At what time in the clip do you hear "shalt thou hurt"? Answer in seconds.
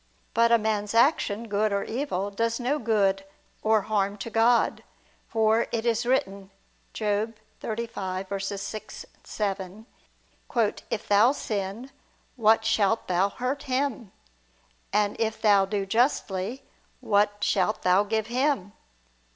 12.65-13.61